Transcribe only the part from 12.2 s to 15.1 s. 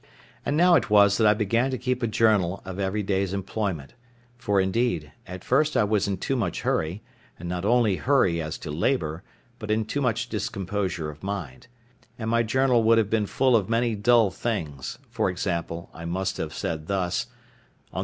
my journal would have been full of many dull things;